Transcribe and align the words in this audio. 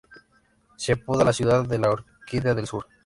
Se 0.77 0.93
apoda 0.93 1.23
la 1.23 1.31
"ciudad 1.31 1.63
de 1.67 1.77
la 1.77 1.91
orquídea 1.91 2.55
del 2.55 2.65
sur". 2.65 2.87